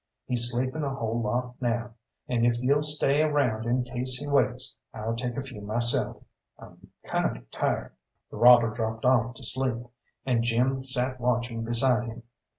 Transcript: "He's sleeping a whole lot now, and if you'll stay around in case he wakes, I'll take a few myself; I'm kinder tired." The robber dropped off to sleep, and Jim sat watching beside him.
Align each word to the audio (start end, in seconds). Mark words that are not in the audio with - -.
"He's 0.25 0.49
sleeping 0.49 0.81
a 0.81 0.89
whole 0.95 1.21
lot 1.21 1.61
now, 1.61 1.93
and 2.27 2.43
if 2.43 2.59
you'll 2.59 2.81
stay 2.81 3.21
around 3.21 3.67
in 3.67 3.83
case 3.83 4.15
he 4.15 4.25
wakes, 4.27 4.75
I'll 4.95 5.15
take 5.15 5.37
a 5.37 5.43
few 5.43 5.61
myself; 5.61 6.23
I'm 6.57 6.87
kinder 7.05 7.43
tired." 7.51 7.93
The 8.31 8.37
robber 8.37 8.71
dropped 8.73 9.05
off 9.05 9.35
to 9.35 9.43
sleep, 9.43 9.83
and 10.25 10.43
Jim 10.43 10.83
sat 10.83 11.19
watching 11.19 11.63
beside 11.63 12.07
him. 12.07 12.23